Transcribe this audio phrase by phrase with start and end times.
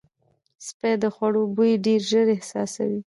[0.67, 2.99] سپي د خوړو بوی ډېر ژر احساسوي.